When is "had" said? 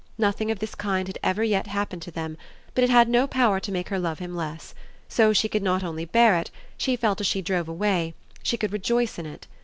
1.07-1.19, 2.89-3.07